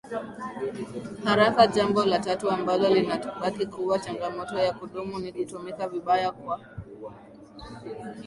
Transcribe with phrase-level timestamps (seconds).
[1.25, 6.59] harakaJambo la tatu ambalo linabaki kuwa changamoto ya kudumu ni kutumika vibaya kwa